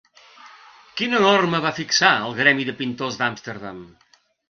Quina 1.01 1.19
norma 1.25 1.61
va 1.67 1.75
fixar 1.81 2.11
el 2.25 2.35
gremi 2.43 2.69
de 2.73 2.79
pintors 2.83 3.25
d'Amsterdam? 3.25 3.89